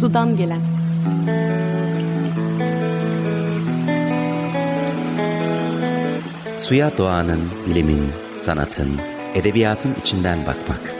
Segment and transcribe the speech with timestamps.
[0.00, 0.60] Sudan gelen
[6.56, 8.02] Suya doğanın, bilimin,
[8.36, 8.88] sanatın,
[9.34, 10.94] edebiyatın içinden bakmak.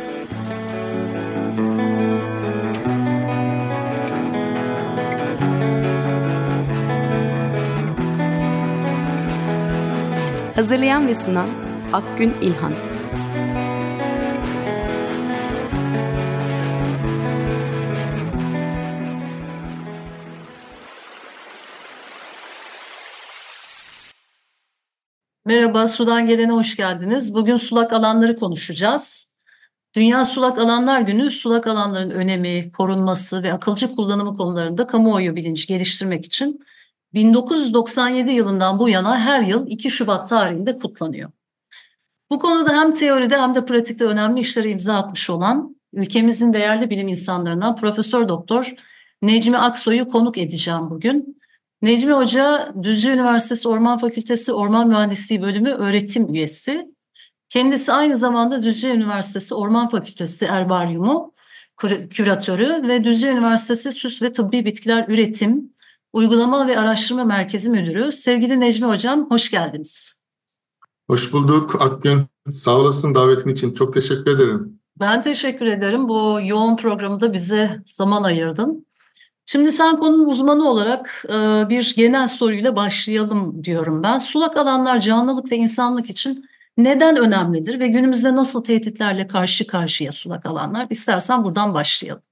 [10.55, 11.49] Hazırlayan ve sunan
[11.93, 12.98] Akgün İlhan
[25.49, 27.35] Merhaba, Sudan Gelen'e hoş geldiniz.
[27.35, 29.35] Bugün sulak alanları konuşacağız.
[29.95, 36.25] Dünya Sulak Alanlar Günü, sulak alanların önemi, korunması ve akılcı kullanımı konularında kamuoyu bilinci geliştirmek
[36.25, 36.61] için
[37.15, 41.31] 1997 yılından bu yana her yıl 2 Şubat tarihinde kutlanıyor.
[42.31, 47.09] Bu konuda hem teoride hem de pratikte önemli işlere imza atmış olan ülkemizin değerli bilim
[47.09, 48.75] insanlarından Profesör Doktor
[49.23, 51.39] Necmi Aksoy'u konuk edeceğim bugün.
[51.83, 56.95] Necmi Hoca Düzce Üniversitesi Orman Fakültesi Orman Mühendisliği Bölümü öğretim üyesi.
[57.49, 61.35] Kendisi aynı zamanda Düzce Üniversitesi Orman Fakültesi Erbaryumu
[62.11, 65.73] küratörü ve Düzce Üniversitesi Süs ve Tıbbi Bitkiler Üretim,
[66.13, 68.13] Uygulama ve Araştırma Merkezi Müdürü.
[68.13, 70.21] Sevgili Necmi Hocam hoş geldiniz.
[71.07, 72.27] Hoş bulduk Akgün.
[72.51, 73.75] Sağ olasın davetin için.
[73.75, 74.81] Çok teşekkür ederim.
[75.01, 76.09] Ben teşekkür ederim.
[76.09, 78.87] Bu yoğun programda bize zaman ayırdın.
[79.51, 84.19] Şimdi sen konunun uzmanı olarak e, bir genel soruyla başlayalım diyorum ben.
[84.19, 86.45] Sulak alanlar canlılık ve insanlık için
[86.79, 90.87] neden önemlidir ve günümüzde nasıl tehditlerle karşı karşıya sulak alanlar?
[90.91, 92.23] İstersen buradan başlayalım.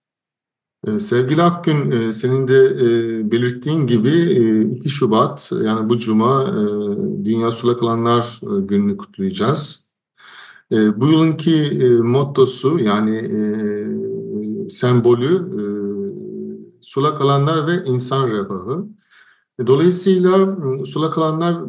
[0.86, 4.10] Ee, sevgili Akgün, e, senin de e, belirttiğin gibi
[4.76, 6.56] 2 Şubat yani bu cuma
[7.24, 9.88] Dünya Sulak Alanlar Günü'nü kutlayacağız.
[10.70, 13.30] Bu yılınki mottosu yani
[14.70, 15.56] sembolü
[16.86, 18.86] sulak alanlar ve insan refahı.
[19.66, 20.56] Dolayısıyla
[20.86, 21.62] sulak alanlar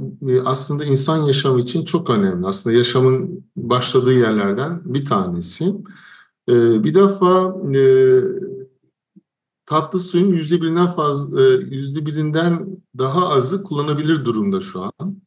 [0.45, 2.47] aslında insan yaşamı için çok önemli.
[2.47, 5.75] Aslında yaşamın başladığı yerlerden bir tanesi.
[6.49, 7.55] Bir defa
[9.65, 15.21] tatlı suyun yüzde birinden fazla, yüzde birinden daha azı kullanabilir durumda şu an.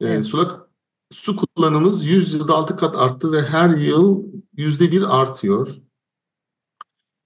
[0.00, 0.26] Evet.
[0.26, 0.60] Sulak
[1.12, 4.24] su kullanımımız 100 yılda 6 kat arttı ve her yıl
[4.56, 5.76] yüzde bir artıyor.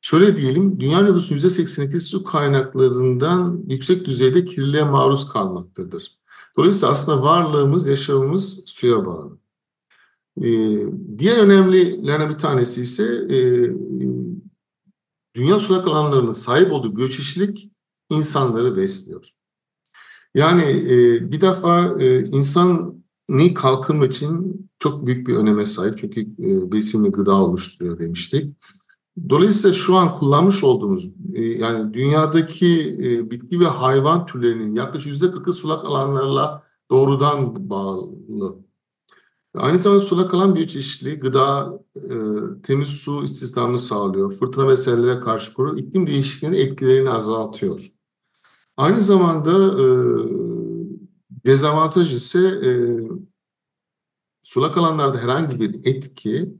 [0.06, 6.18] Şöyle diyelim, dünya nüfusunun %82'si su kaynaklarından yüksek düzeyde kirliliğe maruz kalmaktadır.
[6.56, 9.38] Dolayısıyla aslında varlığımız, yaşamımız suya bağlı.
[10.42, 10.78] Ee,
[11.18, 13.38] diğer önemlilerden bir tanesi ise e,
[15.34, 17.70] dünya sulak alanlarının sahip olduğu biyoçeşitlilik
[18.10, 19.30] insanları besliyor.
[20.34, 25.98] Yani e, bir defa e, insani kalkınma için çok büyük bir öneme sahip.
[25.98, 28.56] Çünkü e, besin ve gıda oluşturuyor demiştik.
[29.28, 35.30] Dolayısıyla şu an kullanmış olduğumuz e, yani dünyadaki e, bitki ve hayvan türlerinin yaklaşık yüzde
[35.30, 38.56] kırkı sulak alanlarla doğrudan bağlı.
[39.54, 42.14] Aynı zamanda sulak alan biyoçeşitliliği gıda, e,
[42.62, 44.32] temiz su istihdamını sağlıyor.
[44.32, 45.78] Fırtına ve sellere karşı korur.
[45.78, 47.92] iklim değişikliğinin etkilerini azaltıyor.
[48.76, 49.52] Aynı zamanda
[51.46, 52.60] dezavantaj ise
[54.42, 56.54] sulak alanlarda herhangi bir etki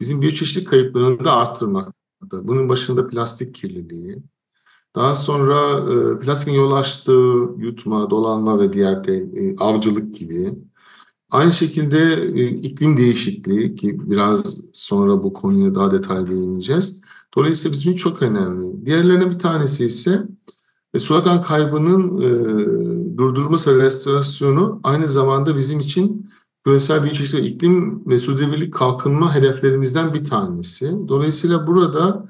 [0.00, 1.94] bizim biyoçeşitlik kayıplarını da artırmak
[2.32, 4.22] bunun başında plastik kirliliği.
[4.94, 10.58] Daha sonra e, plastikin yol açtığı yutma, dolanma ve diğer de e, avcılık gibi.
[11.30, 17.00] Aynı şekilde e, iklim değişikliği ki biraz sonra bu konuya daha detaylı değineceğiz.
[17.36, 18.86] Dolayısıyla bizim için çok önemli.
[18.86, 20.22] Diğerlerine bir tanesi ise
[20.94, 26.30] e, sulak kaybının e, durdurulması ve restorasyonu aynı zamanda bizim için
[26.64, 30.94] küresel biyoçeşitlilik, iklim ve sürdürülebilirlik kalkınma hedeflerimizden bir tanesi.
[31.08, 32.28] Dolayısıyla burada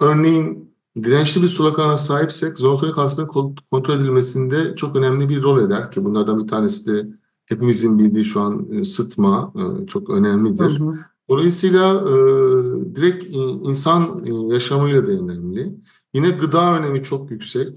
[0.00, 5.90] örneğin dirençli bir sulak alana sahipsek zoonotik hastalıkların kontrol edilmesinde çok önemli bir rol eder
[5.90, 7.08] ki bunlardan bir tanesi de
[7.46, 10.80] hepimizin bildiği şu an e, sıtma e, çok önemlidir.
[10.80, 10.94] Hı hı.
[11.28, 12.14] Dolayısıyla e,
[12.94, 13.36] direkt
[13.66, 15.74] insan yaşamıyla da önemli.
[16.14, 17.68] Yine gıda önemi çok yüksek.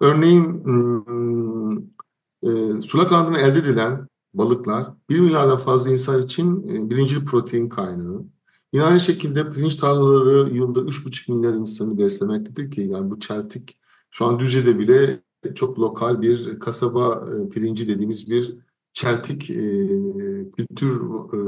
[0.00, 0.64] Örneğin
[2.80, 8.24] sulak alanından elde edilen balıklar 1 milyardan fazla insan için e, birinci protein kaynağı.
[8.72, 13.78] Yine aynı şekilde pirinç tarlaları yılda 3,5 milyar insanı beslemektedir ki yani bu çeltik
[14.10, 15.20] şu an Düzce'de bile
[15.54, 18.56] çok lokal bir kasaba e, pirinci dediğimiz bir
[18.92, 19.54] çeltik e,
[20.56, 21.00] kültür
[21.32, 21.38] e,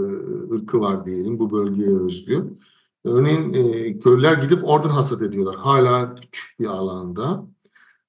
[0.55, 2.44] ırkı var diyelim bu bölgeye özgü.
[3.05, 5.56] Örneğin e, köylüler gidip oradan hasat ediyorlar.
[5.56, 7.47] Hala küçük bir alanda.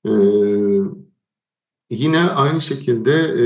[0.06, 0.12] E,
[1.90, 3.46] yine aynı şekilde e,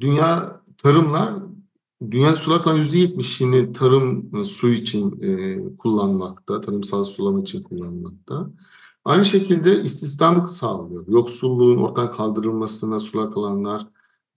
[0.00, 1.34] dünya tarımlar
[2.10, 8.50] dünya sulak alan %70'ini tarım su için e, kullanmakta, tarımsal sulama için kullanmakta.
[9.04, 11.04] Aynı şekilde istihdamı sağlıyor.
[11.08, 13.86] Yoksulluğun ortadan kaldırılmasına sulak alanlar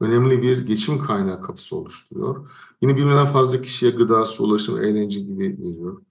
[0.01, 2.49] önemli bir geçim kaynağı kapısı oluşturuyor.
[2.81, 6.01] Yine bir milyondan fazla kişiye gıda, su, ulaşım, eğlence gibi veriyor.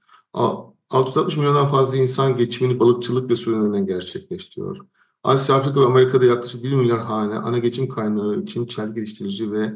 [0.91, 4.79] 660 milyondan fazla insan geçimini balıkçılık ve sürünmeden gerçekleştiriyor.
[5.25, 9.75] Asya, Afrika ve Amerika'da yaklaşık 1 milyar hane ana geçim kaynağı için çel geliştirici ve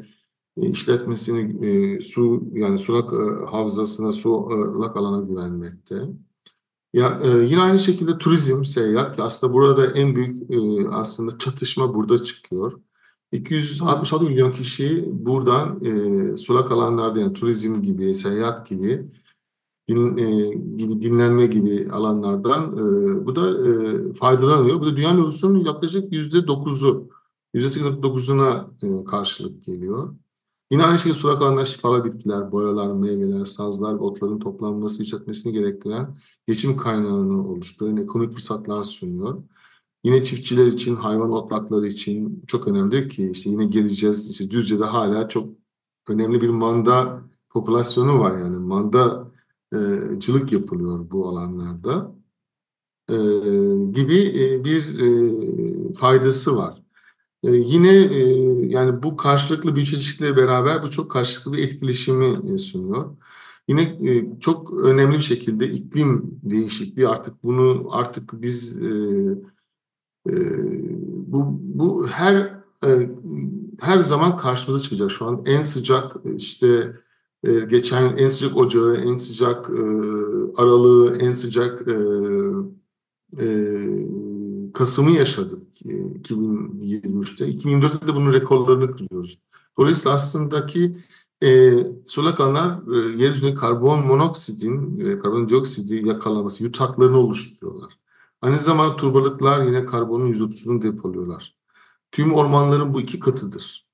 [0.57, 5.95] e, işletmesini e, su yani sulak e, havzasına, sulak alana güvenmekte.
[6.93, 11.93] Ya, e, yine aynı şekilde turizm, seyahat ki aslında burada en büyük e, aslında çatışma
[11.93, 12.79] burada çıkıyor.
[13.31, 19.05] 266 milyon kişi buradan e, sulak alanlarda yani turizm gibi, seyahat gibi
[19.89, 24.79] din, e, gibi dinlenme gibi alanlardan e, bu da e, faydalanıyor.
[24.79, 27.09] Bu da dünya nüfusunun yaklaşık yüzde dokuzu,
[27.53, 30.15] yüzde dokuzuna e, karşılık geliyor.
[30.71, 36.77] Yine aynı şekilde sulak alanlar şifalı bitkiler, boyalar, meyveler, sazlar otların toplanması, işletmesini gerektiren geçim
[36.77, 37.97] kaynağını oluşturuyor.
[37.97, 39.39] Ekonomik fırsatlar sunuyor.
[40.03, 44.31] Yine çiftçiler için, hayvan otlakları için çok önemli ki işte yine geleceğiz.
[44.31, 45.49] İşte Düzce'de hala çok
[46.07, 49.32] önemli bir manda popülasyonu var yani manda
[49.73, 52.15] e, cılık yapılıyor bu alanlarda
[53.09, 53.15] e,
[53.91, 56.83] gibi e, bir e, faydası var.
[57.43, 57.93] Yine
[58.73, 63.17] yani bu karşılıklı bir çeşitliğe beraber bu çok karşılıklı bir etkileşimi sunuyor.
[63.67, 63.97] Yine
[64.39, 68.81] çok önemli bir şekilde iklim değişikliği artık bunu artık biz
[71.27, 72.59] bu bu her
[73.81, 75.11] her zaman karşımıza çıkacak.
[75.11, 76.93] Şu an en sıcak işte
[77.43, 79.83] e, geçen en sıcak ocağı, en sıcak e,
[80.57, 81.95] aralığı, en sıcak e,
[83.39, 83.45] e,
[84.73, 87.45] Kasım'ı yaşadık 2023'te.
[87.45, 89.39] 2024'te de bunun rekorlarını kırıyoruz.
[89.77, 90.97] Dolayısıyla aslında ki
[91.43, 91.73] e,
[92.05, 97.97] sulak alanlar e, yeryüzünde karbon monoksidin ve karbondioksit yakalaması, yutaklarını oluşturuyorlar.
[98.41, 101.55] Aynı zamanda turbalıklar yine karbonun %30'unu depoluyorlar.
[102.11, 103.87] Tüm ormanların bu iki katıdır.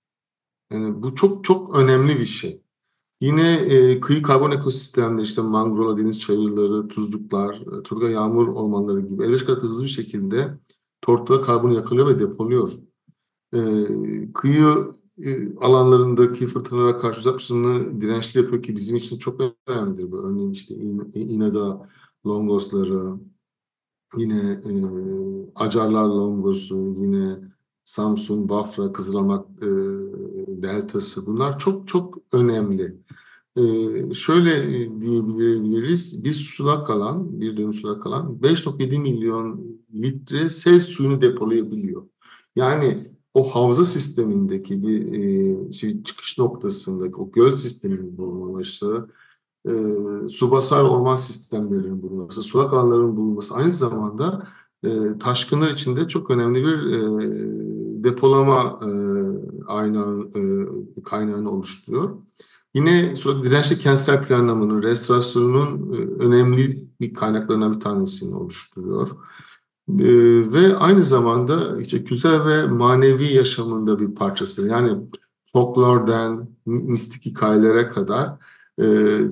[0.71, 2.61] Yani bu çok çok önemli bir şey.
[3.21, 9.23] Yine e, kıyı karbon ekosistemde işte mangrova, deniz çayırları, tuzluklar, e, turga yağmur ormanları gibi
[9.23, 10.57] 55 kat hızlı bir şekilde
[11.01, 12.73] tortuda karbon yakalıyor ve depoluyor.
[13.53, 13.59] E,
[14.33, 14.93] kıyı
[15.23, 20.17] e, alanlarındaki fırtınalara karşı uzaklaşımını dirençli yapıyor ki bizim için çok önemlidir bu.
[20.17, 20.75] Örneğin işte
[21.13, 21.89] İnada
[22.25, 23.13] longosları,
[24.17, 24.71] yine e,
[25.55, 27.48] Acarlar longosu, yine
[27.89, 29.67] Samsun, Bafra, Kızılamak e,
[30.47, 32.97] deltası bunlar çok çok önemli.
[33.57, 33.63] E,
[34.13, 34.63] şöyle
[35.01, 42.03] diyebiliriz, bir sulak alan, bir dönüm sulak alan 5.7 milyon litre sel suyunu depolayabiliyor.
[42.55, 49.09] Yani o havza sistemindeki bir e, şey, çıkış noktasındaki o göl sisteminin bulunması,
[49.65, 49.71] e,
[50.29, 54.47] subasal orman sistemlerinin bulunması, sulak alanların bulunması aynı zamanda
[54.83, 54.89] e,
[55.19, 57.68] taşkınlar içinde çok önemli bir e,
[58.03, 58.89] depolama e,
[59.67, 62.17] aynağı, e, kaynağını oluşturuyor.
[62.73, 69.09] Yine sonra dirençli kentsel planlamanın, restorasyonun e, önemli bir kaynaklarından bir tanesini oluşturuyor.
[69.89, 70.07] E,
[70.53, 74.67] ve aynı zamanda işte kültürel ve manevi yaşamında bir parçası.
[74.67, 74.97] Yani
[75.45, 78.29] folklordan, mistik hikayelere kadar
[78.79, 78.85] e,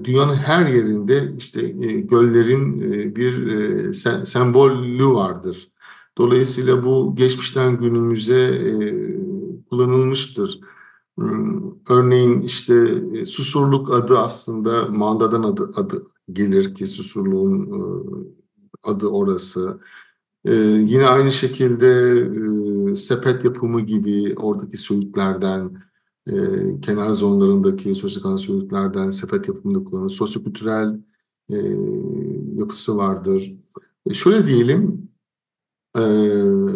[0.04, 5.70] dünyanın her yerinde işte e, göllerin e, bir e, sem sembolü vardır.
[6.18, 8.74] Dolayısıyla bu geçmişten günümüze e,
[9.70, 10.60] kullanılmıştır.
[11.18, 17.80] Hmm, örneğin işte e, Susurluk adı aslında Manda'dan adı, adı gelir ki Susurluğun e,
[18.84, 19.80] adı orası.
[20.46, 25.78] E, yine aynı şekilde sepet yapımı gibi oradaki söğütlerden,
[26.82, 30.10] kenar zonlarındaki sosyal söğütlerden sepet yapımında kullanılır.
[30.10, 31.00] Sosyokültürel
[32.56, 33.56] yapısı vardır.
[34.14, 35.07] Şöyle diyelim,
[35.96, 36.02] e,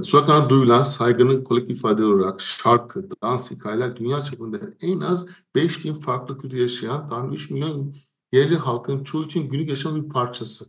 [0.04, 6.38] sokaklarda duyulan saygının kolektif ifade olarak şarkı, dans, hikayeler dünya çapında en az 5000 farklı
[6.38, 7.96] kültür yaşayan tam 3 milyon
[8.34, 10.66] yerli halkın çoğu için günlük yaşamın bir parçası.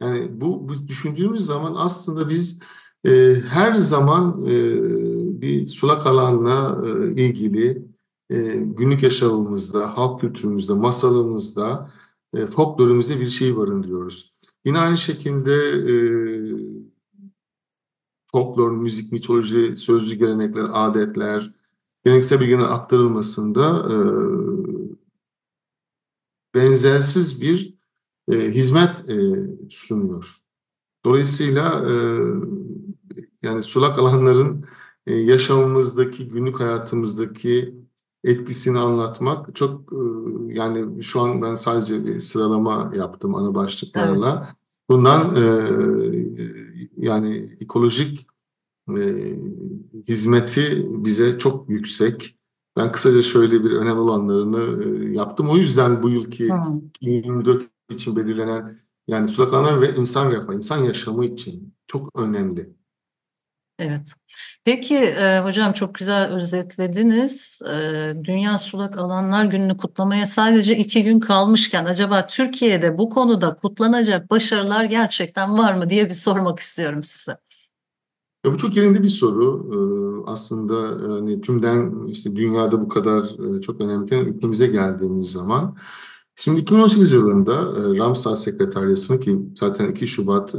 [0.00, 2.60] Yani bu, bu düşündüğümüz zaman aslında biz
[3.06, 4.60] e, her zaman e,
[5.42, 7.84] bir sulak alanla e, ilgili
[8.30, 11.90] e, günlük yaşamımızda, halk kültürümüzde, masalımızda,
[12.34, 14.32] e, folklorumuzda bir şey barındırıyoruz.
[14.64, 15.92] Yine aynı şekilde e,
[18.32, 21.54] folklor, müzik, mitoloji, sözlü gelenekler, adetler,
[22.04, 23.96] geleneksel bilgilerin aktarılmasında e,
[26.54, 27.74] benzersiz bir
[28.28, 29.16] e, hizmet e,
[29.70, 30.42] sunuyor.
[31.04, 31.94] Dolayısıyla e,
[33.42, 34.64] yani sulak alanların
[35.06, 37.74] e, yaşamımızdaki, günlük hayatımızdaki
[38.24, 39.96] etkisini anlatmak çok e,
[40.54, 44.44] yani şu an ben sadece bir sıralama yaptım ana başlıklarla.
[44.46, 44.56] Evet.
[44.90, 45.42] Bundan e,
[46.96, 48.26] yani ekolojik
[48.88, 49.02] e,
[50.08, 52.38] hizmeti bize çok yüksek.
[52.76, 55.48] Ben kısaca şöyle bir önemli olanlarını e, yaptım.
[55.50, 56.78] O yüzden bu yılki hmm.
[56.78, 62.81] 2024 için belirlenen yani sulak alanlar ve insan refahı, insan yaşamı için çok önemli.
[63.82, 64.12] Evet.
[64.64, 67.62] Peki e, hocam çok güzel özetlediniz.
[67.72, 74.30] E, Dünya Sulak Alanlar Günü'nü kutlamaya sadece iki gün kalmışken acaba Türkiye'de bu konuda kutlanacak
[74.30, 77.36] başarılar gerçekten var mı diye bir sormak istiyorum size.
[78.46, 79.70] Ya bu çok yerinde bir soru.
[79.74, 80.74] Ee, aslında
[81.14, 85.76] hani tümden işte dünyada bu kadar e, çok önemliyken ülkemize geldiğimiz zaman
[86.36, 90.58] Şimdi 2018 yılında e, Ramsar Sekreteryası'nın ki zaten 2 Şubat e,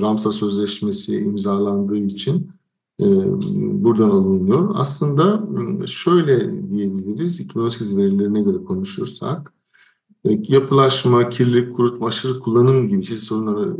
[0.00, 2.53] Ramsar Sözleşmesi imzalandığı için e,
[2.98, 4.70] buradan alınıyor.
[4.74, 5.42] Aslında
[5.86, 9.52] şöyle diyebiliriz, 2018 verilerine göre konuşursak,
[10.24, 13.76] yapılaşma, kirlilik, kurutma, aşırı kullanım gibi çeşitli sorunları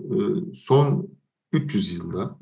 [0.54, 1.08] son
[1.52, 2.38] 300 yılda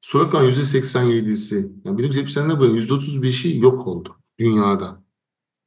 [0.00, 5.02] Surakan %87'si, yani 1970'lerde bu %35'i yok oldu dünyada.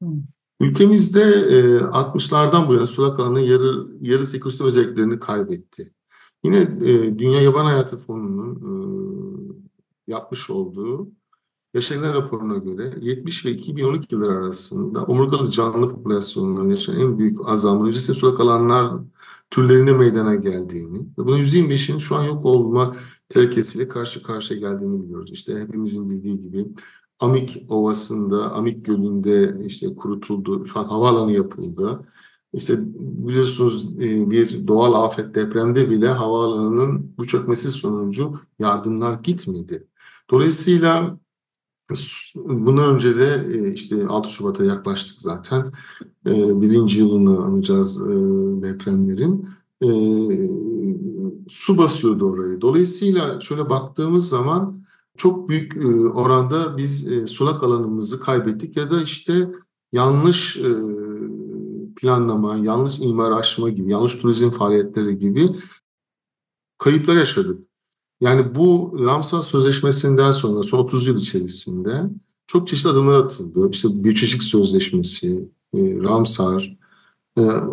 [0.01, 0.23] Hmm.
[0.59, 5.93] Ülkemizde e, 60'lardan bu yana sulak alanın yarı, yarısı ekosistem özelliklerini kaybetti.
[6.43, 11.09] Yine e, Dünya Yaban Hayatı Fonu'nun e, yapmış olduğu
[11.73, 17.87] yaşayan raporuna göre 70 ve 2012 yılları arasında omurgalı canlı popülasyonlarının yaşayan en büyük azalmanın
[17.87, 18.93] yüzdesinde sulak alanlar
[19.49, 22.95] türlerinde meydana geldiğini ve bunun %25'in şu an yok olma
[23.29, 25.31] tehlikesiyle karşı karşıya geldiğini biliyoruz.
[25.31, 26.67] İşte hepimizin bildiği gibi
[27.19, 30.65] Amik Ovası'nda, Amik Gölü'nde işte kurutuldu.
[30.65, 32.01] Şu an havaalanı yapıldı.
[32.53, 32.79] İşte
[33.27, 39.87] biliyorsunuz e, bir doğal afet depremde bile havaalanının bu çökmesi sonucu yardımlar gitmedi.
[40.31, 41.19] Dolayısıyla
[42.35, 45.71] bundan önce de e, işte 6 Şubat'a yaklaştık zaten.
[46.27, 48.07] E, birinci yılını anacağız
[48.63, 49.49] depremlerin.
[51.47, 52.61] Su basıyordu orayı.
[52.61, 54.81] Dolayısıyla şöyle baktığımız zaman
[55.17, 55.77] çok büyük
[56.15, 59.51] oranda biz sulak alanımızı kaybettik ya da işte
[59.91, 60.57] yanlış
[62.01, 65.49] planlama, yanlış imar aşma gibi, yanlış turizm faaliyetleri gibi
[66.77, 67.67] kayıplar yaşadık.
[68.21, 72.03] Yani bu Ramsar Sözleşmesi'nden sonra son 30 yıl içerisinde
[72.47, 73.69] çok çeşitli adımlar atıldı.
[73.71, 76.77] İşte Biyoçeşitlik Sözleşmesi, Ramsar,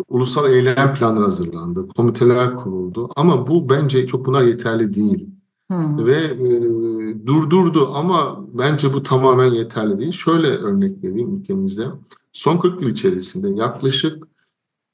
[0.07, 3.09] ulusal eylem planları hazırlandı, komiteler kuruldu.
[3.15, 5.29] Ama bu bence çok bunlar yeterli değil.
[5.67, 6.05] Hmm.
[6.05, 10.11] Ve e, durdurdu ama bence bu tamamen yeterli değil.
[10.11, 11.85] Şöyle örnek vereyim ülkemizde.
[12.39, 14.27] Son 40 yıl içerisinde yaklaşık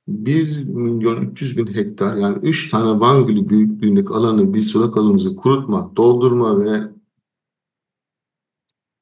[0.08, 5.36] 1 milyon 300 bin hektar yani 3 tane Van Gölü büyüklüğündeki alanı biz sulak alanımızı
[5.36, 6.92] kurutma, doldurma ve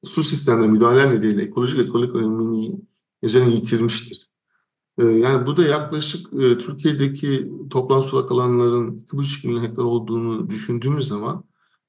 [0.06, 2.82] su sistemlerine müdahale nedeniyle ekolojik ekolojik önemini
[3.22, 4.30] üzerine yitirmiştir.
[4.98, 11.08] Ee, yani bu da yaklaşık e, Türkiye'deki toplam sulak alanların 2,5 milyon hektar olduğunu düşündüğümüz
[11.08, 11.44] zaman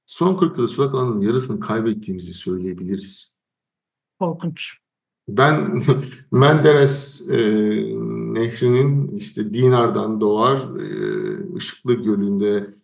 [0.07, 3.39] son 40 yılda sulak alanın yarısını kaybettiğimizi söyleyebiliriz.
[4.19, 4.84] Korkunç.
[5.29, 5.83] Ben
[6.33, 7.39] Menderes e,
[8.35, 12.75] nehrinin işte Dinar'dan doğar, e, Işıklı Gölü'nde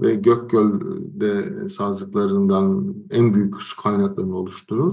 [0.00, 4.92] ve Gökgöl'de sazlıklarından en büyük su kaynaklarını oluşturur.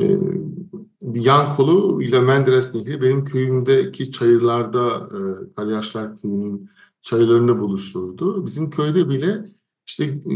[0.00, 0.18] E,
[1.02, 5.18] yan kolu ile Menderes Nehri benim köyümdeki çayırlarda e,
[5.56, 6.70] Kalyaşlar Köyü'nün
[7.02, 8.46] çayırlarını buluşturdu.
[8.46, 9.44] Bizim köyde bile
[9.86, 10.34] işte e,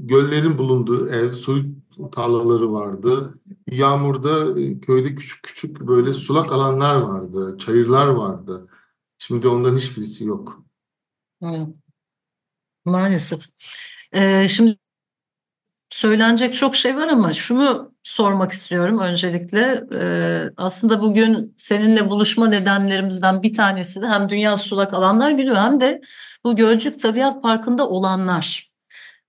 [0.00, 1.62] göllerin bulunduğu ev, su
[2.10, 3.34] tarlaları vardı.
[3.70, 8.68] Yağmurda e, köyde küçük küçük böyle sulak alanlar vardı, çayırlar vardı.
[9.18, 10.64] Şimdi onların hiçbirisi yok.
[12.84, 13.44] Maalesef.
[14.12, 14.78] Ee, şimdi
[15.90, 19.84] söylenecek çok şey var ama şunu sormak istiyorum öncelikle.
[19.94, 25.80] Ee, aslında bugün seninle buluşma nedenlerimizden bir tanesi de hem Dünya Sulak Alanlar Günü hem
[25.80, 26.00] de
[26.44, 28.69] bu Gölcük Tabiat Parkı'nda olanlar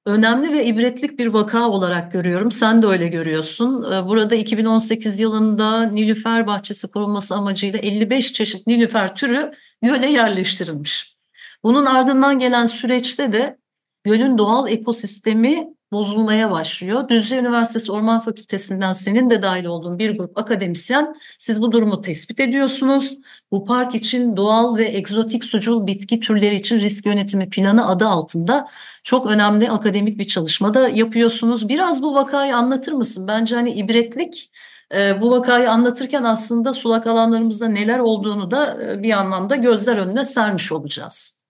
[0.05, 2.51] önemli ve ibretlik bir vaka olarak görüyorum.
[2.51, 3.91] Sen de öyle görüyorsun.
[3.93, 11.17] Ee, burada 2018 yılında Nilüfer bahçesi kurulması amacıyla 55 çeşit Nilüfer türü göle yerleştirilmiş.
[11.63, 13.57] Bunun ardından gelen süreçte de
[14.03, 17.09] gölün doğal ekosistemi bozulmaya başlıyor.
[17.09, 22.39] Düzce Üniversitesi Orman Fakültesinden senin de dahil olduğun bir grup akademisyen siz bu durumu tespit
[22.39, 23.17] ediyorsunuz.
[23.51, 28.67] Bu park için doğal ve egzotik sucul bitki türleri için risk yönetimi planı adı altında
[29.03, 31.69] çok önemli akademik bir çalışma da yapıyorsunuz.
[31.69, 33.27] Biraz bu vakayı anlatır mısın?
[33.27, 34.51] Bence hani ibretlik
[34.95, 40.25] e, bu vakayı anlatırken aslında sulak alanlarımızda neler olduğunu da e, bir anlamda gözler önüne
[40.25, 41.40] sermiş olacağız.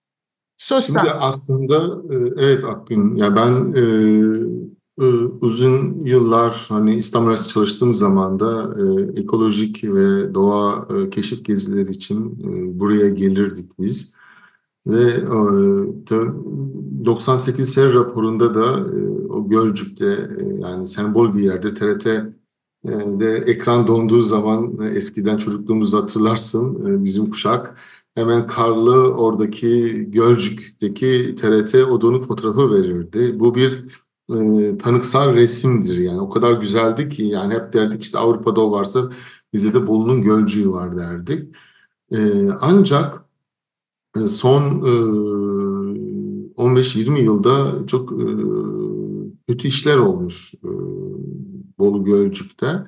[0.61, 3.81] Söz Şimdi aslında e, evet Akgün ya ben e,
[5.05, 5.05] e,
[5.41, 8.83] uzun yıllar hani İstanbul çalıştığım zaman da e,
[9.21, 14.15] ekolojik ve doğa e, keşif gezileri için e, buraya gelirdik biz.
[14.87, 15.35] Ve e,
[17.05, 22.29] 98 seri raporunda da e, o Gölcük'te e, yani sembol bir yerde TRT e,
[23.19, 27.77] de ekran donduğu zaman e, eskiden çocukluğumuzu hatırlarsın bizim kuşak
[28.15, 33.39] hemen karlı oradaki Gölcük'teki TRT o donuk fotoğrafı verirdi.
[33.39, 33.85] Bu bir
[34.31, 39.09] e, tanıksal resimdir yani o kadar güzeldi ki yani hep derdik işte Avrupa'da o varsa
[39.53, 41.55] bizde de Bolu'nun Gölcüğü var derdik.
[42.11, 43.25] E, ancak
[44.17, 44.91] e, son e,
[46.57, 48.25] 15-20 yılda çok e,
[49.47, 50.69] kötü işler olmuş e,
[51.79, 52.85] Bolu Gölcük'te.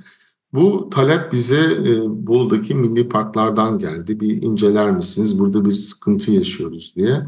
[0.53, 4.19] Bu talep bize e, Bolu'daki milli parklardan geldi.
[4.19, 5.39] Bir inceler misiniz?
[5.39, 7.23] Burada bir sıkıntı yaşıyoruz diye.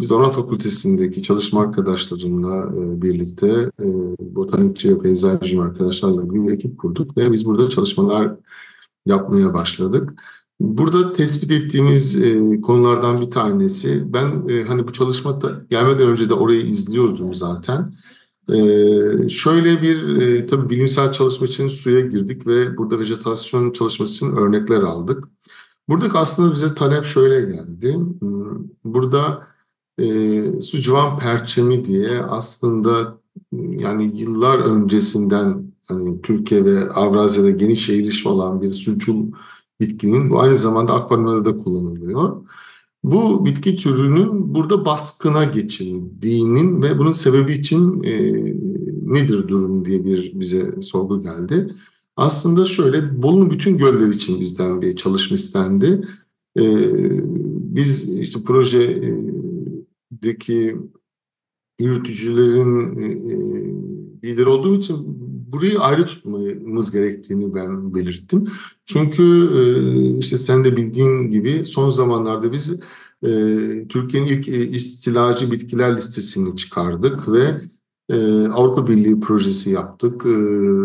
[0.00, 3.86] Biz Orman Fakültesindeki çalışma arkadaşlarımla e, birlikte e,
[4.18, 8.36] botanikçi ve peyzajcı arkadaşlarla bir ekip kurduk ve biz burada çalışmalar
[9.06, 10.12] yapmaya başladık.
[10.60, 15.38] Burada tespit ettiğimiz e, konulardan bir tanesi, ben e, hani bu çalışma
[15.70, 17.92] gelmeden önce de orayı izliyordum zaten.
[18.52, 24.36] Ee, şöyle bir e, tabii bilimsel çalışma için suya girdik ve burada vejetasyon çalışması için
[24.36, 25.24] örnekler aldık.
[25.88, 27.94] Buradaki aslında bize talep şöyle geldi.
[28.20, 29.46] Hmm, burada
[29.98, 30.04] e,
[30.60, 33.18] su civan perçemi diye aslında
[33.52, 39.32] yani yıllar öncesinden hani Türkiye ve Avrasya'da geniş eğiliş olan bir sucul
[39.80, 42.36] bitkinin bu aynı zamanda akvaryumlarda da kullanılıyor.
[43.06, 48.32] Bu bitki türünün burada baskına geçildiğinin ve bunun sebebi için e,
[49.14, 51.74] nedir durum diye bir bize sorgu geldi.
[52.16, 56.04] Aslında şöyle Bolu'nun bütün göller için bizden bir çalışma istendi.
[56.58, 56.62] E,
[57.76, 60.76] biz işte projedeki
[61.78, 63.08] yürütücülerin e,
[64.28, 64.96] lider olduğum için
[65.52, 68.44] burayı ayrı tutmamız gerektiğini ben belirttim.
[68.84, 69.22] Çünkü
[69.56, 69.62] e,
[70.18, 72.80] işte sen de bildiğin gibi son zamanlarda biz
[73.22, 73.30] e,
[73.88, 77.60] Türkiye'nin ilk e, istilacı bitkiler listesini çıkardık ve
[78.54, 80.22] Avrupa Birliği projesi yaptık.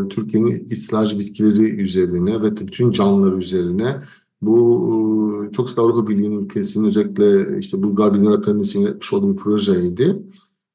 [0.09, 4.01] Türkiye'nin istilacı bitkileri üzerine ve bütün canlıları üzerine
[4.41, 10.17] bu çok sık Avrupa Birliği'nin ülkesinin özellikle işte Bulgar Bilimler Akademisi'nin yapmış olduğu bir projeydi.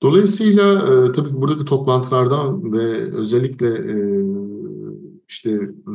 [0.03, 3.97] Dolayısıyla e, tabii ki buradaki toplantılardan ve özellikle e,
[5.29, 5.93] işte e,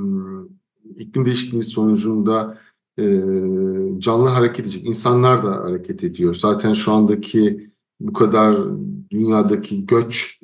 [0.98, 2.58] iklim değişikliği sonucunda
[3.00, 3.04] e,
[3.98, 6.36] canlılar hareket edecek, insanlar da hareket ediyor.
[6.36, 8.58] Zaten şu andaki bu kadar
[9.12, 10.42] dünyadaki göç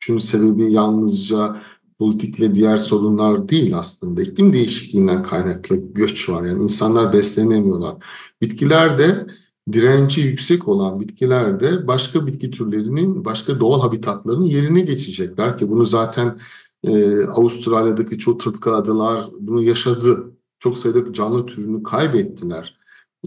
[0.00, 1.56] çünkü sebebi yalnızca
[1.98, 4.22] politik ve diğer sorunlar değil aslında.
[4.22, 6.44] İklim değişikliğinden kaynaklı göç var.
[6.44, 7.96] Yani insanlar beslenemiyorlar.
[8.42, 9.26] Bitkiler de
[9.72, 16.38] direnci yüksek olan bitkilerde başka bitki türlerinin başka doğal habitatlarının yerine geçecekler ki bunu zaten
[16.84, 20.32] e, Avustralya'daki çoğu tropikal adalar bunu yaşadı.
[20.58, 22.78] Çok sayıda canlı türünü kaybettiler.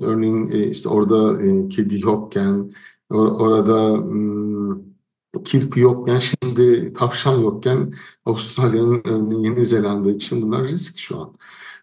[0.02, 2.72] Örneğin e, işte orada e, kedi yokken,
[3.10, 4.80] or orada hmm,
[5.46, 7.94] kirpi yokken, şimdi tavşan yokken
[8.26, 11.34] Avustralya'nın örneğin Yeni Zelanda için bunlar risk şu an.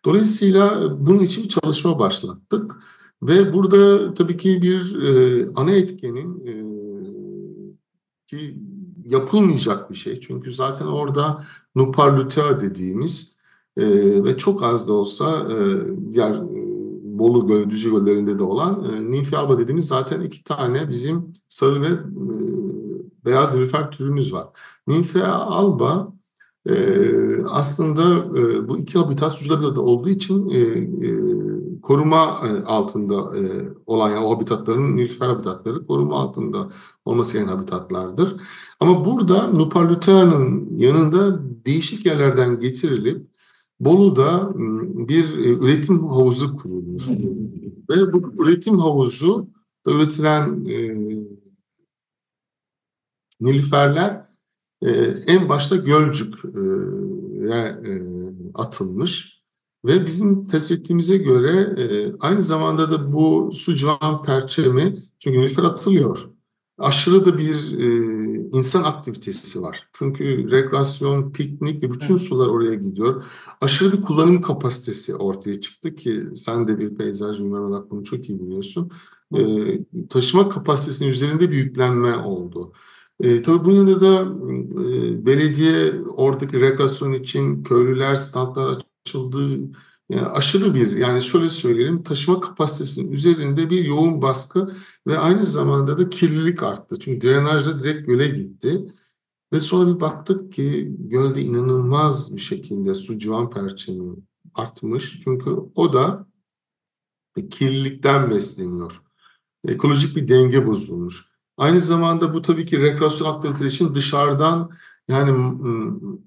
[0.05, 2.77] Dolayısıyla bunun için bir çalışma başlattık.
[3.23, 6.55] Ve burada tabii ki bir e, ana etkenin e,
[8.27, 8.59] ki
[9.05, 10.21] yapılmayacak bir şey.
[10.21, 13.37] Çünkü zaten orada Nupar lutea dediğimiz
[13.77, 13.85] e,
[14.25, 15.57] ve çok az da olsa e,
[16.13, 16.41] diğer e,
[17.19, 21.83] Bolu Gölü, Düzce Göllerinde de olan e, Nymphaea alba dediğimiz zaten iki tane bizim sarı
[21.83, 21.95] ve e,
[23.25, 24.49] beyaz nilüfer türümüz var.
[24.87, 26.13] Nymphaea alba
[26.69, 26.75] e,
[27.49, 28.03] aslında
[28.41, 31.30] e, bu iki habitat sucular olduğu için e, e,
[31.83, 36.71] koruma e, altında e, olan yani o habitatların nilüfer habitatları koruma altında
[37.05, 38.37] olması gereken habitatlardır.
[38.81, 43.31] Ama burada Nuparlutea'nın yanında değişik yerlerden getirilip
[43.81, 44.53] Bolu'da
[45.09, 47.09] bir e, üretim havuzu kurulmuş.
[47.91, 49.49] Ve bu üretim havuzu
[49.87, 50.97] üretilen e,
[53.41, 54.31] nilüferler
[55.27, 56.49] en başta Gölcük'e
[57.53, 57.93] e,
[58.55, 59.40] atılmış.
[59.85, 65.63] Ve bizim tespit ettiğimize göre e, aynı zamanda da bu su civan perçemi çünkü nilüfer
[65.63, 66.31] atılıyor.
[66.79, 67.87] Aşırı da bir e,
[68.53, 69.89] insan aktivitesi var.
[69.93, 73.25] Çünkü rekreasyon, piknik ve bütün sular oraya gidiyor.
[73.61, 78.29] Aşırı bir kullanım kapasitesi ortaya çıktı ki sen de bir peyzaj mimar olarak bunu çok
[78.29, 78.91] iyi biliyorsun.
[79.35, 79.41] E,
[80.09, 82.73] taşıma kapasitesinin üzerinde bir yüklenme oldu.
[83.21, 84.23] E, tabii bunun yanında da
[84.83, 89.61] e, belediye oradaki rekreasyon için köylüler standlar açıldığı
[90.09, 95.99] yani aşırı bir yani şöyle söyleyelim taşıma kapasitesinin üzerinde bir yoğun baskı ve aynı zamanda
[95.99, 96.99] da kirlilik arttı.
[96.99, 98.87] Çünkü drenajda direkt göle gitti.
[99.53, 104.17] Ve sonra bir baktık ki gölde inanılmaz bir şekilde su civan perçemi
[104.55, 105.21] artmış.
[105.25, 106.27] Çünkü o da
[107.51, 109.03] kirlilikten besleniyor.
[109.69, 111.31] Ekolojik bir denge bozulmuş.
[111.57, 114.71] Aynı zamanda bu tabii ki rekreasyon aktiviteleri için dışarıdan
[115.11, 115.53] yani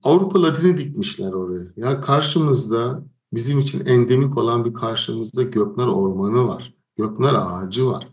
[0.04, 1.66] Avrupa ladini dikmişler oraya.
[1.76, 6.74] Ya karşımızda bizim için endemik olan bir karşımızda Göknar Ormanı var.
[6.98, 8.08] Göknar ağacı var.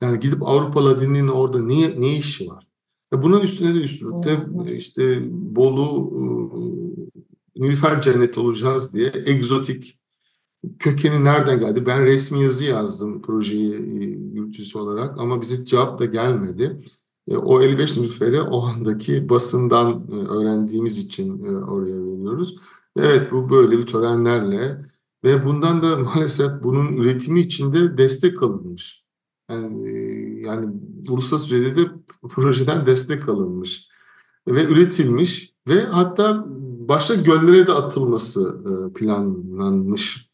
[0.00, 2.66] Yani gidip Avrupa ladininin orada niye ne işi var?
[3.14, 4.46] E buna üstüne de üstüne
[4.78, 6.12] işte Bolu
[7.56, 9.98] Nilüfer cenneti olacağız diye egzotik
[10.78, 11.86] kökeni nereden geldi?
[11.86, 13.70] Ben resmi yazı yazdım projeyi
[14.32, 16.84] yürütücüsü olarak ama bize cevap da gelmedi.
[17.28, 22.56] E, o 55 nilüferi o andaki basından e, öğrendiğimiz için e, oraya veriyoruz.
[22.96, 24.86] Evet bu böyle bir törenlerle
[25.24, 29.02] ve bundan da maalesef bunun üretimi içinde destek alınmış.
[29.50, 29.90] Yani,
[30.42, 30.74] yani
[31.08, 31.90] uluslararası düzeyde de
[32.22, 33.88] projeden destek alınmış
[34.48, 36.44] ve üretilmiş ve hatta
[36.88, 40.31] başka göllere de atılması planlanmış.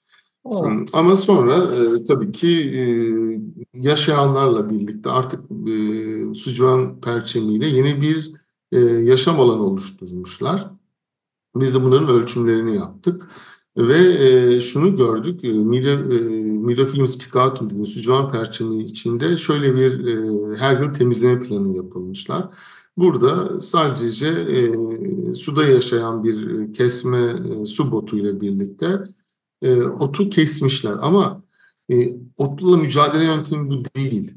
[0.92, 2.82] Ama sonra e, tabii ki e,
[3.74, 8.32] yaşayanlarla birlikte artık e, Sucuan perçemiyle yeni bir
[8.72, 10.70] e, yaşam alanı oluşturmuşlar.
[11.56, 13.28] Biz de bunların ölçümlerini yaptık.
[13.76, 20.58] Ve e, şunu gördük, e, Mira, e, picatum dediğimiz Sucuan perçemi içinde şöyle bir e,
[20.58, 22.48] her yıl temizleme planı yapılmışlar.
[22.96, 27.18] Burada sadece e, suda yaşayan bir kesme
[27.62, 29.04] e, su botu ile birlikte
[29.62, 31.42] e, otu kesmişler ama
[31.90, 31.94] e,
[32.36, 34.34] otla mücadele yöntemi bu değil.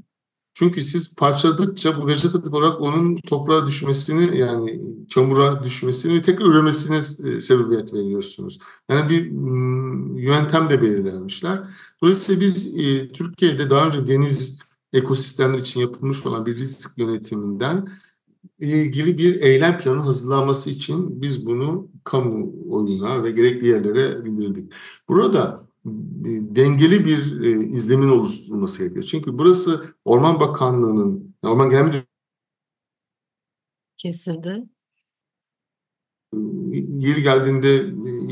[0.54, 6.98] Çünkü siz parçaladıkça bu vejetatif olarak onun toprağa düşmesini yani çamura düşmesini ve tekrar üremesine
[6.98, 8.60] e, sebebiyet veriyorsunuz.
[8.90, 11.64] Yani bir mm, yöntem de belirlenmişler.
[12.04, 14.60] Dolayısıyla biz e, Türkiye'de daha önce deniz
[14.94, 17.88] ekosistemler için yapılmış olan bir risk yönetiminden
[18.60, 24.74] ilgili bir eylem planı hazırlanması için biz bunu kamuoyuna ve gerekli yerlere bildirdik.
[25.08, 25.68] Burada
[26.56, 29.04] dengeli bir e, izlemin oluşturulması gerekiyor.
[29.04, 32.06] Çünkü burası Orman Bakanlığı'nın, Orman Genel Müdürlüğü
[33.98, 34.64] kesildi.
[36.88, 37.68] Yeri geldiğinde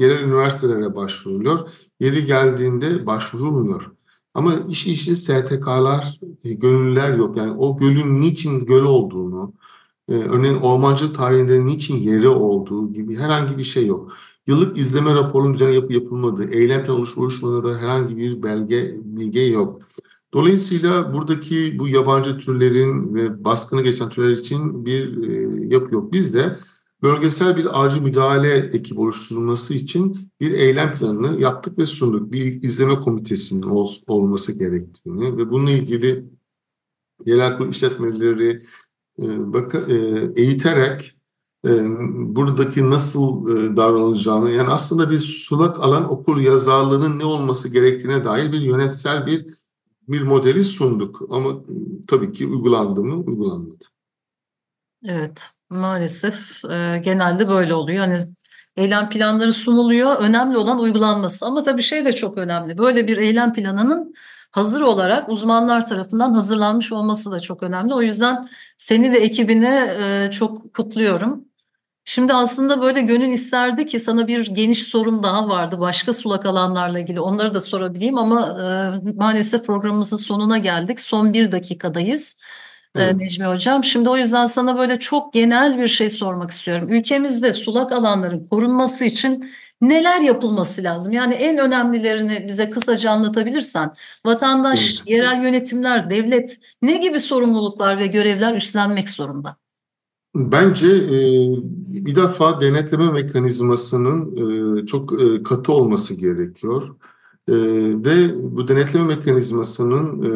[0.01, 1.69] yerel üniversitelere başvuruluyor.
[1.99, 3.91] Yeri geldiğinde başvurulmuyor.
[4.33, 7.37] Ama iş işin STK'lar, e, gönüllüler yok.
[7.37, 9.53] Yani o gölün niçin göl olduğunu,
[10.09, 14.13] e, örneğin ormancılık tarihinde niçin yeri olduğu gibi herhangi bir şey yok.
[14.47, 19.81] Yıllık izleme raporunun üzerine yapı yapılmadığı, eylem planı oluşup oluşmadığına herhangi bir belge, bilge yok.
[20.33, 26.13] Dolayısıyla buradaki bu yabancı türlerin ve baskını geçen türler için bir e, yapı yok.
[26.13, 26.59] Biz de
[27.01, 32.31] bölgesel bir acil müdahale ekibi oluşturulması için bir eylem planını yaptık ve sunduk.
[32.31, 36.25] Bir izleme komitesinin ol, olması gerektiğini ve bununla ilgili
[37.25, 38.61] yerel işletmeleri,
[39.21, 39.95] e, bak, e,
[40.41, 41.15] eğiterek
[41.65, 41.69] e,
[42.35, 48.51] buradaki nasıl e, davranılacağını yani aslında bir sulak alan okul yazarlığının ne olması gerektiğine dair
[48.51, 49.59] bir yönetsel bir
[50.07, 51.21] bir modeli sunduk.
[51.29, 51.49] Ama
[52.07, 53.15] tabii ki uygulandı mı?
[53.15, 53.85] Uygulanmadı.
[55.05, 56.61] Evet maalesef
[57.03, 57.99] genelde böyle oluyor.
[57.99, 58.17] Hani
[58.77, 60.15] eylem planları sunuluyor.
[60.15, 61.45] Önemli olan uygulanması.
[61.45, 62.77] Ama tabii şey de çok önemli.
[62.77, 64.13] Böyle bir eylem planının
[64.51, 67.93] hazır olarak uzmanlar tarafından hazırlanmış olması da çok önemli.
[67.93, 71.45] O yüzden seni ve ekibini e, çok kutluyorum.
[72.05, 76.99] Şimdi aslında böyle gönül isterdi ki sana bir geniş sorum daha vardı başka sulak alanlarla
[76.99, 80.99] ilgili onları da sorabileyim ama e, maalesef programımızın sonuna geldik.
[80.99, 82.39] Son bir dakikadayız.
[82.95, 83.15] E, evet.
[83.15, 83.83] Necmi Hocam.
[83.83, 86.93] Şimdi o yüzden sana böyle çok genel bir şey sormak istiyorum.
[86.93, 91.13] Ülkemizde sulak alanların korunması için neler yapılması lazım?
[91.13, 93.93] Yani en önemlilerini bize kısaca anlatabilirsen
[94.25, 95.09] vatandaş, evet.
[95.09, 99.55] yerel yönetimler, devlet ne gibi sorumluluklar ve görevler üstlenmek zorunda?
[100.35, 101.21] Bence e,
[102.05, 104.35] bir defa denetleme mekanizmasının
[104.81, 106.95] e, çok e, katı olması gerekiyor.
[107.47, 107.53] E,
[108.05, 110.29] ve bu denetleme mekanizmasının e,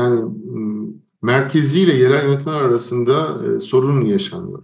[0.00, 0.24] yani
[1.22, 4.62] merkeziyle yerel yönetimler arasında e, sorun yaşanıyor.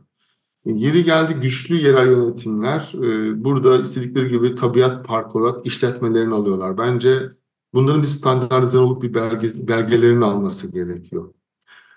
[0.66, 6.78] E, yeri geldi güçlü yerel yönetimler e, burada istedikleri gibi tabiat parkı olarak işletmelerini alıyorlar.
[6.78, 7.30] Bence
[7.74, 11.34] bunların bir standartize olup bir belge, belgelerini alması gerekiyor.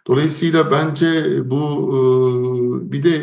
[0.07, 1.57] Dolayısıyla bence bu
[1.93, 3.19] e, bir de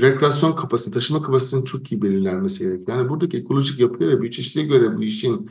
[0.00, 2.98] rekreasyon kapasitesi, taşıma kapasitesinin çok iyi belirlenmesi gerekiyor.
[2.98, 5.50] Yani buradaki ekolojik yapıya ve biyoçeşitliğe göre bu işin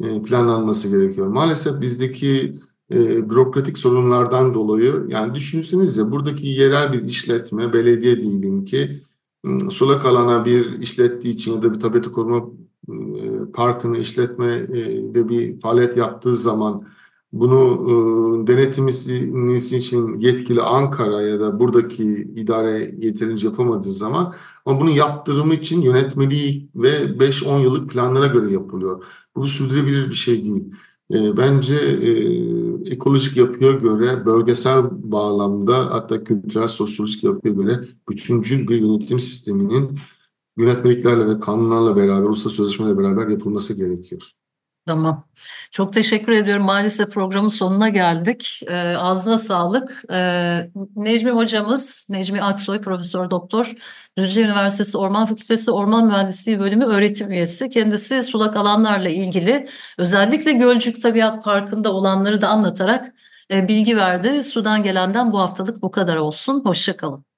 [0.00, 1.26] planlanması gerekiyor.
[1.26, 2.60] Maalesef bizdeki
[3.30, 9.00] bürokratik sorunlardan dolayı yani düşünsenize buradaki yerel bir işletme, belediye diyelim ki
[9.70, 12.50] sulak alana bir işlettiği için ya da bir tabiatı koruma
[13.54, 14.68] parkını işletme
[15.14, 16.86] de bir faaliyet yaptığı zaman
[17.32, 22.04] bunu e, denetimisi için yetkili Ankara ya da buradaki
[22.36, 24.34] idare yeterince yapamadığı zaman
[24.66, 29.04] ama bunun yaptırımı için yönetmeliği ve 5-10 yıllık planlara göre yapılıyor.
[29.36, 30.64] Bu sürdürülebilir bir şey değil.
[31.14, 32.10] E, bence e,
[32.86, 39.98] ekolojik yapıya göre, bölgesel bağlamda hatta kültürel, sosyolojik yapıya göre bütüncül bir yönetim sisteminin
[40.56, 44.30] yönetmeliklerle ve kanunlarla beraber, uluslararası sözleşmelerle beraber yapılması gerekiyor.
[44.90, 45.24] Tamam.
[45.70, 46.64] Çok teşekkür ediyorum.
[46.64, 48.62] Maalesef programın sonuna geldik.
[48.70, 50.04] E, ağzına sağlık.
[50.12, 53.72] E, Necmi hocamız, Necmi Aksoy, Profesör Doktor,
[54.18, 57.70] Düzce Üniversitesi Orman Fakültesi Orman Mühendisliği Bölümü öğretim üyesi.
[57.70, 63.14] Kendisi sulak alanlarla ilgili özellikle Gölcük Tabiat Parkı'nda olanları da anlatarak
[63.52, 64.42] e, bilgi verdi.
[64.42, 66.62] Sudan gelenden bu haftalık bu kadar olsun.
[66.64, 67.29] Hoşçakalın.